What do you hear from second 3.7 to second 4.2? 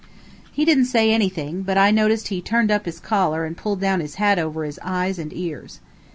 down his